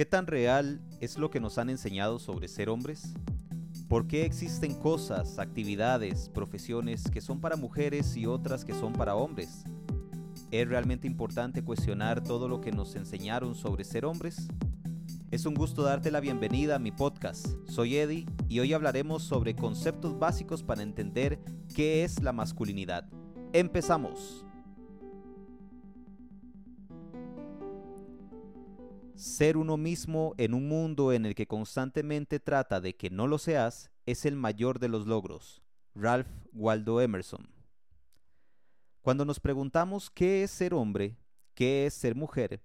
¿Qué 0.00 0.06
tan 0.06 0.26
real 0.26 0.80
es 1.02 1.18
lo 1.18 1.30
que 1.30 1.40
nos 1.40 1.58
han 1.58 1.68
enseñado 1.68 2.18
sobre 2.18 2.48
ser 2.48 2.70
hombres? 2.70 3.12
¿Por 3.86 4.06
qué 4.06 4.24
existen 4.24 4.72
cosas, 4.72 5.38
actividades, 5.38 6.30
profesiones 6.30 7.04
que 7.10 7.20
son 7.20 7.38
para 7.38 7.56
mujeres 7.56 8.16
y 8.16 8.24
otras 8.24 8.64
que 8.64 8.72
son 8.72 8.94
para 8.94 9.14
hombres? 9.14 9.62
¿Es 10.50 10.66
realmente 10.66 11.06
importante 11.06 11.62
cuestionar 11.62 12.22
todo 12.22 12.48
lo 12.48 12.62
que 12.62 12.72
nos 12.72 12.96
enseñaron 12.96 13.54
sobre 13.54 13.84
ser 13.84 14.06
hombres? 14.06 14.48
Es 15.30 15.44
un 15.44 15.52
gusto 15.52 15.82
darte 15.82 16.10
la 16.10 16.20
bienvenida 16.20 16.76
a 16.76 16.78
mi 16.78 16.92
podcast. 16.92 17.48
Soy 17.68 17.98
Eddie 17.98 18.24
y 18.48 18.60
hoy 18.60 18.72
hablaremos 18.72 19.22
sobre 19.22 19.54
conceptos 19.54 20.18
básicos 20.18 20.62
para 20.62 20.82
entender 20.82 21.38
qué 21.76 22.04
es 22.04 22.22
la 22.22 22.32
masculinidad. 22.32 23.06
Empezamos. 23.52 24.46
Ser 29.20 29.58
uno 29.58 29.76
mismo 29.76 30.34
en 30.38 30.54
un 30.54 30.66
mundo 30.66 31.12
en 31.12 31.26
el 31.26 31.34
que 31.34 31.46
constantemente 31.46 32.40
trata 32.40 32.80
de 32.80 32.96
que 32.96 33.10
no 33.10 33.26
lo 33.26 33.36
seas 33.36 33.90
es 34.06 34.24
el 34.24 34.34
mayor 34.34 34.78
de 34.78 34.88
los 34.88 35.06
logros. 35.06 35.60
Ralph 35.94 36.30
Waldo 36.54 37.02
Emerson. 37.02 37.46
Cuando 39.02 39.26
nos 39.26 39.38
preguntamos 39.38 40.08
qué 40.08 40.42
es 40.42 40.50
ser 40.50 40.72
hombre, 40.72 41.18
qué 41.52 41.84
es 41.84 41.92
ser 41.92 42.14
mujer, 42.14 42.64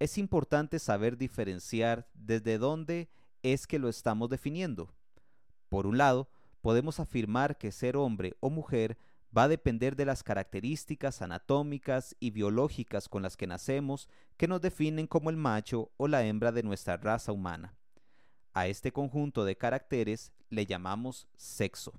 es 0.00 0.18
importante 0.18 0.80
saber 0.80 1.16
diferenciar 1.16 2.10
desde 2.14 2.58
dónde 2.58 3.08
es 3.44 3.68
que 3.68 3.78
lo 3.78 3.88
estamos 3.88 4.28
definiendo. 4.28 4.92
Por 5.68 5.86
un 5.86 5.98
lado, 5.98 6.28
podemos 6.62 6.98
afirmar 6.98 7.58
que 7.58 7.70
ser 7.70 7.96
hombre 7.96 8.36
o 8.40 8.50
mujer 8.50 8.98
va 9.36 9.44
a 9.44 9.48
depender 9.48 9.96
de 9.96 10.04
las 10.04 10.22
características 10.22 11.22
anatómicas 11.22 12.16
y 12.20 12.30
biológicas 12.30 13.08
con 13.08 13.22
las 13.22 13.36
que 13.36 13.46
nacemos 13.46 14.08
que 14.36 14.48
nos 14.48 14.60
definen 14.60 15.06
como 15.06 15.30
el 15.30 15.36
macho 15.36 15.90
o 15.96 16.08
la 16.08 16.24
hembra 16.24 16.52
de 16.52 16.62
nuestra 16.62 16.96
raza 16.96 17.32
humana. 17.32 17.74
A 18.52 18.66
este 18.66 18.92
conjunto 18.92 19.44
de 19.44 19.56
caracteres 19.56 20.32
le 20.50 20.66
llamamos 20.66 21.28
sexo. 21.36 21.94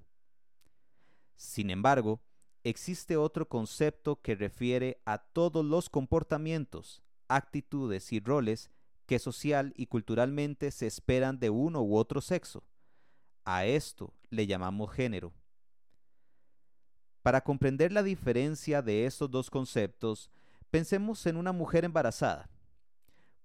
Sin 1.35 1.71
embargo, 1.71 2.21
existe 2.63 3.17
otro 3.17 3.49
concepto 3.49 4.21
que 4.21 4.35
refiere 4.35 5.01
a 5.05 5.17
todos 5.17 5.65
los 5.65 5.89
comportamientos, 5.89 7.03
actitudes 7.27 8.13
y 8.13 8.19
roles 8.19 8.69
que 9.07 9.17
social 9.17 9.73
y 9.75 9.87
culturalmente 9.87 10.71
se 10.71 10.85
esperan 10.85 11.39
de 11.39 11.49
uno 11.49 11.81
u 11.81 11.97
otro 11.97 12.21
sexo. 12.21 12.63
A 13.43 13.65
esto 13.65 14.13
le 14.29 14.47
llamamos 14.47 14.91
género. 14.91 15.33
Para 17.23 17.41
comprender 17.41 17.93
la 17.93 18.03
diferencia 18.03 18.81
de 18.81 19.05
estos 19.05 19.31
dos 19.31 19.49
conceptos, 19.49 20.29
pensemos 20.69 21.25
en 21.25 21.37
una 21.37 21.53
mujer 21.53 21.85
embarazada. 21.85 22.49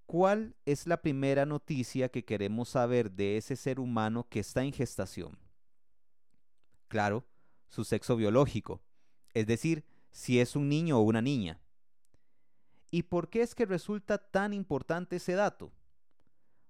¿Cuál 0.04 0.56
es 0.66 0.88
la 0.88 1.00
primera 1.00 1.46
noticia 1.46 2.08
que 2.08 2.24
queremos 2.24 2.70
saber 2.70 3.12
de 3.12 3.36
ese 3.36 3.54
ser 3.54 3.78
humano 3.78 4.26
que 4.28 4.40
está 4.40 4.64
en 4.64 4.72
gestación? 4.72 5.38
Claro, 6.88 7.24
su 7.68 7.84
sexo 7.84 8.16
biológico, 8.16 8.82
es 9.32 9.46
decir, 9.46 9.84
si 10.10 10.40
es 10.40 10.56
un 10.56 10.68
niño 10.68 10.98
o 10.98 11.02
una 11.02 11.22
niña. 11.22 11.60
¿Y 12.90 13.04
por 13.04 13.28
qué 13.30 13.42
es 13.42 13.54
que 13.54 13.66
resulta 13.66 14.18
tan 14.18 14.54
importante 14.54 15.16
ese 15.16 15.34
dato? 15.34 15.70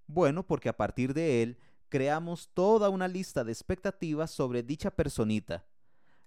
Bueno, 0.06 0.46
porque 0.46 0.68
a 0.68 0.76
partir 0.76 1.14
de 1.14 1.42
él 1.42 1.58
creamos 1.88 2.50
toda 2.52 2.90
una 2.90 3.08
lista 3.08 3.44
de 3.44 3.52
expectativas 3.52 4.30
sobre 4.30 4.62
dicha 4.62 4.90
personita, 4.90 5.64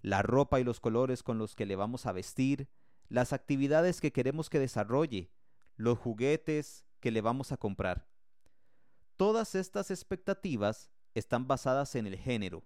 la 0.01 0.21
ropa 0.21 0.59
y 0.59 0.63
los 0.63 0.79
colores 0.79 1.23
con 1.23 1.37
los 1.37 1.55
que 1.55 1.65
le 1.65 1.75
vamos 1.75 2.05
a 2.05 2.11
vestir, 2.11 2.69
las 3.09 3.33
actividades 3.33 4.01
que 4.01 4.11
queremos 4.11 4.49
que 4.49 4.59
desarrolle, 4.59 5.31
los 5.75 5.97
juguetes 5.97 6.85
que 6.99 7.11
le 7.11 7.21
vamos 7.21 7.51
a 7.51 7.57
comprar. 7.57 8.07
Todas 9.17 9.55
estas 9.55 9.91
expectativas 9.91 10.89
están 11.13 11.47
basadas 11.47 11.95
en 11.95 12.07
el 12.07 12.17
género, 12.17 12.63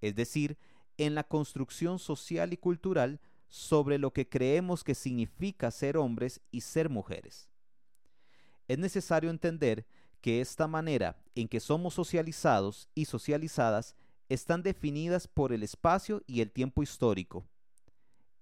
es 0.00 0.14
decir, 0.14 0.58
en 0.96 1.14
la 1.14 1.24
construcción 1.24 1.98
social 1.98 2.52
y 2.52 2.56
cultural 2.56 3.20
sobre 3.48 3.98
lo 3.98 4.12
que 4.12 4.28
creemos 4.28 4.84
que 4.84 4.94
significa 4.94 5.70
ser 5.70 5.96
hombres 5.96 6.40
y 6.50 6.60
ser 6.60 6.88
mujeres. 6.88 7.50
Es 8.68 8.78
necesario 8.78 9.30
entender 9.30 9.86
que 10.20 10.40
esta 10.40 10.68
manera 10.68 11.16
en 11.34 11.48
que 11.48 11.60
somos 11.60 11.94
socializados 11.94 12.88
y 12.94 13.06
socializadas 13.06 13.96
están 14.30 14.62
definidas 14.62 15.26
por 15.26 15.52
el 15.52 15.62
espacio 15.62 16.22
y 16.26 16.40
el 16.40 16.52
tiempo 16.52 16.82
histórico. 16.82 17.44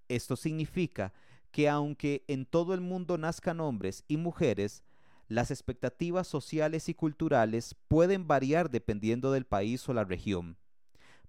Esto 0.07 0.35
significa 0.35 1.13
que 1.51 1.67
aunque 1.67 2.23
en 2.27 2.45
todo 2.45 2.75
el 2.75 2.79
mundo 2.79 3.17
nazcan 3.17 3.59
hombres 3.59 4.05
y 4.07 4.17
mujeres, 4.17 4.83
las 5.27 5.49
expectativas 5.49 6.27
sociales 6.27 6.89
y 6.89 6.93
culturales 6.93 7.75
pueden 7.87 8.27
variar 8.27 8.69
dependiendo 8.69 9.31
del 9.31 9.45
país 9.45 9.89
o 9.89 9.93
la 9.93 10.03
región. 10.03 10.57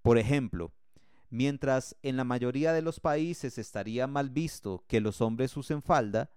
Por 0.03 0.19
ejemplo, 0.19 0.73
mientras 1.31 1.97
en 2.03 2.19
la 2.19 2.25
mayoría 2.25 2.75
de 2.75 2.83
los 2.83 3.01
países 3.01 3.57
estaría 3.57 4.07
mal 4.07 4.29
visto 4.29 4.85
que 4.87 5.01
los 5.01 5.23
hombres 5.23 5.57
usen 5.57 5.83
falda, 5.83 6.31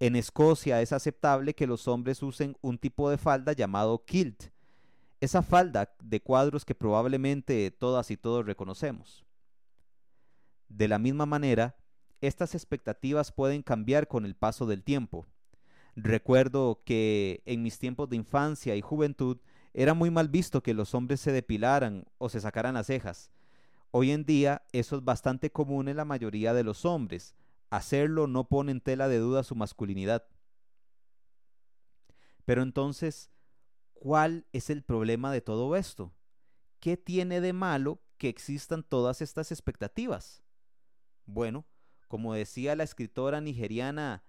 en 0.00 0.16
Escocia 0.16 0.80
es 0.80 0.92
aceptable 0.92 1.54
que 1.54 1.66
los 1.66 1.86
hombres 1.86 2.22
usen 2.22 2.56
un 2.62 2.78
tipo 2.78 3.10
de 3.10 3.18
falda 3.18 3.52
llamado 3.52 4.04
kilt, 4.06 4.44
esa 5.20 5.42
falda 5.42 5.94
de 6.02 6.20
cuadros 6.20 6.64
que 6.64 6.74
probablemente 6.74 7.70
todas 7.70 8.10
y 8.10 8.16
todos 8.16 8.46
reconocemos. 8.46 9.24
De 10.68 10.86
la 10.88 10.98
misma 10.98 11.26
manera, 11.26 11.76
estas 12.20 12.54
expectativas 12.54 13.32
pueden 13.32 13.62
cambiar 13.62 14.08
con 14.08 14.24
el 14.24 14.34
paso 14.34 14.66
del 14.66 14.82
tiempo. 14.84 15.26
Recuerdo 15.96 16.82
que 16.84 17.42
en 17.46 17.62
mis 17.62 17.78
tiempos 17.78 18.08
de 18.08 18.16
infancia 18.16 18.76
y 18.76 18.80
juventud 18.80 19.38
era 19.74 19.94
muy 19.94 20.10
mal 20.10 20.28
visto 20.28 20.62
que 20.62 20.74
los 20.74 20.94
hombres 20.94 21.20
se 21.20 21.32
depilaran 21.32 22.04
o 22.18 22.28
se 22.28 22.40
sacaran 22.40 22.74
las 22.74 22.86
cejas. 22.86 23.30
Hoy 23.90 24.10
en 24.10 24.24
día 24.24 24.62
eso 24.72 24.96
es 24.96 25.04
bastante 25.04 25.50
común 25.50 25.88
en 25.88 25.96
la 25.96 26.04
mayoría 26.04 26.52
de 26.52 26.64
los 26.64 26.84
hombres. 26.84 27.34
Hacerlo 27.70 28.26
no 28.26 28.48
pone 28.48 28.72
en 28.72 28.80
tela 28.80 29.08
de 29.08 29.18
duda 29.18 29.42
su 29.42 29.54
masculinidad. 29.54 30.24
Pero 32.44 32.62
entonces, 32.62 33.30
¿Cuál 34.00 34.46
es 34.52 34.70
el 34.70 34.84
problema 34.84 35.32
de 35.32 35.40
todo 35.40 35.74
esto? 35.74 36.12
¿Qué 36.78 36.96
tiene 36.96 37.40
de 37.40 37.52
malo 37.52 38.00
que 38.16 38.28
existan 38.28 38.84
todas 38.84 39.20
estas 39.20 39.50
expectativas? 39.50 40.44
Bueno, 41.26 41.66
como 42.06 42.32
decía 42.32 42.76
la 42.76 42.84
escritora 42.84 43.40
nigeriana 43.40 44.22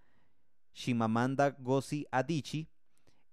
Shimamanda 0.73 1.55
Ngozi 1.59 2.07
Adichie, 2.09 2.67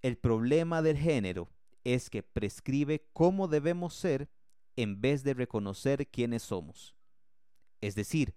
el 0.02 0.18
problema 0.18 0.82
del 0.82 0.98
género 0.98 1.48
es 1.84 2.10
que 2.10 2.22
prescribe 2.22 3.08
cómo 3.14 3.48
debemos 3.48 3.94
ser 3.94 4.28
en 4.76 5.00
vez 5.00 5.24
de 5.24 5.32
reconocer 5.32 6.06
quiénes 6.06 6.42
somos. 6.42 6.94
Es 7.80 7.94
decir, 7.94 8.34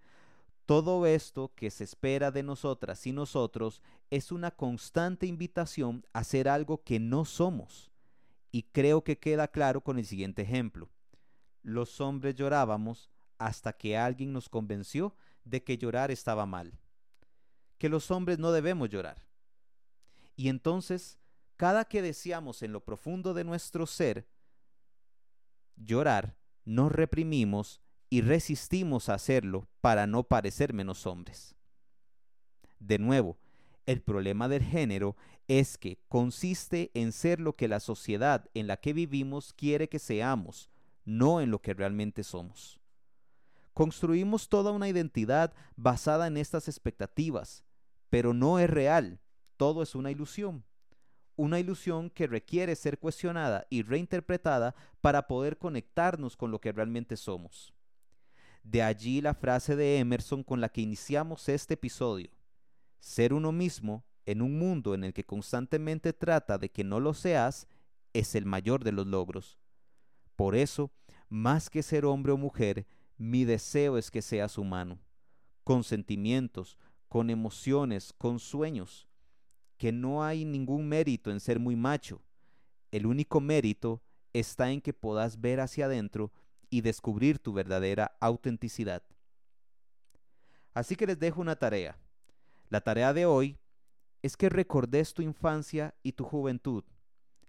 todo 0.65 1.05
esto 1.05 1.51
que 1.53 1.69
se 1.69 1.83
espera 1.83 2.31
de 2.31 2.43
nosotras 2.43 3.05
y 3.07 3.11
nosotros 3.11 3.81
es 4.09 4.31
una 4.31 4.51
constante 4.51 5.25
invitación 5.25 6.05
a 6.13 6.23
ser 6.23 6.47
algo 6.47 6.81
que 6.81 6.99
no 6.99 7.25
somos. 7.25 7.88
Y 8.51 8.63
creo 8.63 9.03
que 9.03 9.19
queda 9.19 9.47
claro 9.47 9.81
con 9.81 9.99
el 9.99 10.05
siguiente 10.05 10.41
ejemplo. 10.41 10.89
Los 11.61 12.01
hombres 12.01 12.35
llorábamos 12.35 13.09
hasta 13.37 13.73
que 13.73 13.97
alguien 13.97 14.33
nos 14.33 14.49
convenció 14.49 15.15
de 15.43 15.63
que 15.63 15.77
llorar 15.77 16.11
estaba 16.11 16.45
mal, 16.45 16.77
que 17.77 17.89
los 17.89 18.11
hombres 18.11 18.39
no 18.39 18.51
debemos 18.51 18.89
llorar. 18.89 19.25
Y 20.35 20.49
entonces, 20.49 21.19
cada 21.55 21.85
que 21.85 22.01
deseamos 22.01 22.61
en 22.63 22.71
lo 22.71 22.83
profundo 22.83 23.33
de 23.33 23.43
nuestro 23.43 23.85
ser 23.85 24.27
llorar, 25.75 26.37
nos 26.65 26.91
reprimimos 26.91 27.81
y 28.09 28.21
resistimos 28.21 29.09
a 29.09 29.15
hacerlo 29.15 29.67
para 29.81 30.07
no 30.07 30.23
parecer 30.23 30.73
menos 30.73 31.05
hombres. 31.05 31.55
De 32.79 32.97
nuevo, 32.97 33.37
el 33.85 34.01
problema 34.01 34.47
del 34.47 34.63
género 34.63 35.15
es 35.47 35.77
que 35.77 35.99
consiste 36.07 36.91
en 36.93 37.11
ser 37.11 37.39
lo 37.39 37.55
que 37.55 37.67
la 37.67 37.79
sociedad 37.79 38.49
en 38.53 38.67
la 38.67 38.77
que 38.77 38.93
vivimos 38.93 39.51
quiere 39.53 39.89
que 39.89 39.99
seamos, 39.99 40.69
no 41.05 41.41
en 41.41 41.49
lo 41.49 41.61
que 41.61 41.73
realmente 41.73 42.23
somos. 42.23 42.79
Construimos 43.73 44.49
toda 44.49 44.71
una 44.71 44.89
identidad 44.89 45.53
basada 45.75 46.27
en 46.27 46.37
estas 46.37 46.67
expectativas, 46.67 47.63
pero 48.09 48.33
no 48.33 48.59
es 48.59 48.69
real, 48.69 49.19
todo 49.57 49.81
es 49.81 49.95
una 49.95 50.11
ilusión. 50.11 50.65
Una 51.35 51.59
ilusión 51.59 52.09
que 52.09 52.27
requiere 52.27 52.75
ser 52.75 52.99
cuestionada 52.99 53.65
y 53.69 53.81
reinterpretada 53.81 54.75
para 55.01 55.27
poder 55.27 55.57
conectarnos 55.57 56.35
con 56.35 56.51
lo 56.51 56.59
que 56.59 56.73
realmente 56.73 57.15
somos. 57.15 57.73
De 58.63 58.83
allí 58.83 59.21
la 59.21 59.33
frase 59.33 59.75
de 59.75 59.99
Emerson 59.99 60.43
con 60.43 60.61
la 60.61 60.69
que 60.69 60.81
iniciamos 60.81 61.47
este 61.49 61.75
episodio. 61.75 62.29
Ser 62.99 63.33
uno 63.33 63.51
mismo 63.51 64.05
en 64.25 64.41
un 64.41 64.59
mundo 64.59 64.93
en 64.93 65.03
el 65.03 65.13
que 65.13 65.23
constantemente 65.23 66.13
trata 66.13 66.57
de 66.57 66.69
que 66.69 66.83
no 66.83 66.99
lo 66.99 67.13
seas 67.13 67.67
es 68.13 68.35
el 68.35 68.45
mayor 68.45 68.83
de 68.83 68.91
los 68.91 69.07
logros. 69.07 69.59
Por 70.35 70.55
eso, 70.55 70.91
más 71.29 71.69
que 71.69 71.83
ser 71.83 72.05
hombre 72.05 72.31
o 72.31 72.37
mujer, 72.37 72.87
mi 73.17 73.45
deseo 73.45 73.97
es 73.97 74.11
que 74.11 74.21
seas 74.21 74.57
humano, 74.57 74.99
con 75.63 75.83
sentimientos, 75.83 76.77
con 77.07 77.29
emociones, 77.29 78.13
con 78.13 78.39
sueños, 78.39 79.07
que 79.77 79.91
no 79.91 80.23
hay 80.23 80.45
ningún 80.45 80.87
mérito 80.87 81.31
en 81.31 81.39
ser 81.39 81.59
muy 81.59 81.75
macho, 81.75 82.21
el 82.91 83.05
único 83.05 83.39
mérito 83.39 84.01
está 84.33 84.71
en 84.71 84.81
que 84.81 84.93
puedas 84.93 85.41
ver 85.41 85.59
hacia 85.59 85.85
adentro 85.85 86.31
y 86.69 86.81
descubrir 86.81 87.39
tu 87.39 87.53
verdadera 87.53 88.15
autenticidad. 88.19 89.03
Así 90.73 90.95
que 90.95 91.07
les 91.07 91.19
dejo 91.19 91.41
una 91.41 91.55
tarea. 91.55 91.97
La 92.69 92.81
tarea 92.81 93.13
de 93.13 93.25
hoy 93.25 93.57
es 94.21 94.37
que 94.37 94.47
recordes 94.47 95.15
tu 95.15 95.23
infancia 95.23 95.95
y 96.03 96.11
tu 96.11 96.23
juventud 96.23 96.83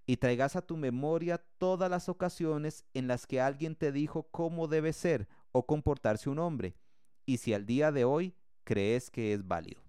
y 0.07 0.17
traigas 0.17 0.55
a 0.55 0.61
tu 0.61 0.77
memoria 0.77 1.37
todas 1.59 1.91
las 1.91 2.09
ocasiones 2.09 2.85
en 2.95 3.07
las 3.07 3.27
que 3.27 3.39
alguien 3.39 3.75
te 3.75 3.91
dijo 3.91 4.23
cómo 4.31 4.67
debe 4.67 4.93
ser 4.93 5.27
o 5.51 5.67
comportarse 5.67 6.29
un 6.29 6.39
hombre 6.39 6.75
y 7.25 7.37
si 7.37 7.53
al 7.53 7.67
día 7.67 7.91
de 7.91 8.03
hoy 8.03 8.35
crees 8.63 9.11
que 9.11 9.33
es 9.33 9.47
válido. 9.47 9.81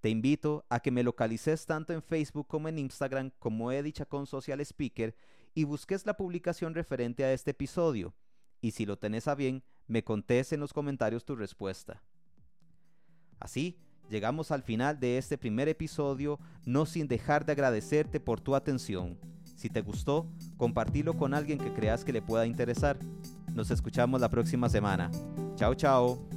Te 0.00 0.10
invito 0.10 0.66
a 0.68 0.80
que 0.80 0.90
me 0.90 1.02
localices 1.02 1.64
tanto 1.64 1.94
en 1.94 2.02
Facebook 2.02 2.46
como 2.46 2.68
en 2.68 2.78
Instagram 2.78 3.30
como 3.38 3.72
Eddie 3.72 3.92
Chacón 3.92 4.26
Social 4.26 4.60
Speaker 4.60 5.16
y 5.54 5.64
busques 5.64 6.04
la 6.04 6.16
publicación 6.16 6.74
referente 6.74 7.24
a 7.24 7.32
este 7.32 7.52
episodio. 7.52 8.14
Y 8.60 8.72
si 8.72 8.84
lo 8.84 8.98
tenés 8.98 9.26
a 9.26 9.34
bien, 9.34 9.64
me 9.86 10.04
contés 10.04 10.52
en 10.52 10.60
los 10.60 10.74
comentarios 10.74 11.24
tu 11.24 11.34
respuesta. 11.34 12.02
Así, 13.38 13.76
llegamos 14.08 14.50
al 14.50 14.62
final 14.62 14.98
de 15.00 15.18
este 15.18 15.38
primer 15.38 15.68
episodio, 15.68 16.38
no 16.64 16.86
sin 16.86 17.08
dejar 17.08 17.44
de 17.44 17.52
agradecerte 17.52 18.20
por 18.20 18.40
tu 18.40 18.54
atención. 18.54 19.18
Si 19.56 19.70
te 19.70 19.80
gustó, 19.80 20.26
compartilo 20.56 21.14
con 21.14 21.34
alguien 21.34 21.58
que 21.58 21.72
creas 21.72 22.04
que 22.04 22.12
le 22.12 22.22
pueda 22.22 22.46
interesar. 22.46 22.98
Nos 23.54 23.70
escuchamos 23.70 24.20
la 24.20 24.28
próxima 24.28 24.68
semana. 24.68 25.10
Chao, 25.56 25.74
chao. 25.74 26.35